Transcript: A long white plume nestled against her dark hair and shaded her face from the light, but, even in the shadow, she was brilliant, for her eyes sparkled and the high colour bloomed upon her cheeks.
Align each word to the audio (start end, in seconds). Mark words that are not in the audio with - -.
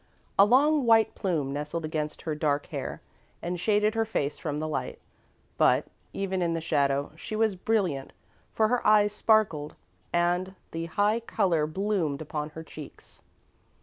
A 0.39 0.45
long 0.45 0.87
white 0.87 1.13
plume 1.13 1.53
nestled 1.53 1.85
against 1.85 2.23
her 2.23 2.33
dark 2.33 2.65
hair 2.73 3.01
and 3.39 3.59
shaded 3.59 3.93
her 3.93 4.03
face 4.03 4.39
from 4.39 4.57
the 4.57 4.67
light, 4.67 4.97
but, 5.59 5.85
even 6.11 6.41
in 6.41 6.55
the 6.55 6.59
shadow, 6.59 7.11
she 7.15 7.35
was 7.35 7.53
brilliant, 7.55 8.11
for 8.51 8.67
her 8.69 8.83
eyes 8.87 9.13
sparkled 9.13 9.75
and 10.11 10.55
the 10.71 10.87
high 10.87 11.19
colour 11.19 11.67
bloomed 11.67 12.19
upon 12.19 12.49
her 12.57 12.63
cheeks. 12.63 13.21